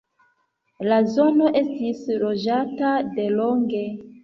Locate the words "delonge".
3.21-3.87